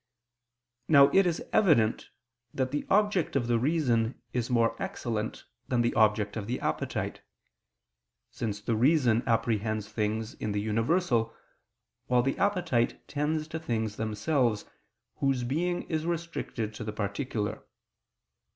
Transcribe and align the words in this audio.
Now 0.87 1.09
it 1.13 1.27
is 1.27 1.43
evident 1.53 2.09
that 2.55 2.71
the 2.71 2.87
object 2.89 3.35
of 3.35 3.45
the 3.45 3.59
reason 3.59 4.19
is 4.33 4.49
more 4.49 4.75
excellent 4.81 5.45
than 5.67 5.81
the 5.83 5.93
object 5.93 6.35
of 6.35 6.47
the 6.47 6.59
appetite: 6.59 7.21
since 8.31 8.61
the 8.61 8.75
reason 8.75 9.21
apprehends 9.27 9.89
things 9.91 10.33
in 10.33 10.53
the 10.53 10.59
universal, 10.59 11.35
while 12.07 12.23
the 12.23 12.39
appetite 12.39 13.07
tends 13.07 13.47
to 13.49 13.59
things 13.59 13.97
themselves, 13.97 14.65
whose 15.17 15.43
being 15.43 15.83
is 15.83 16.07
restricted 16.07 16.73
to 16.73 16.83
the 16.83 16.93
particular. 16.93 17.63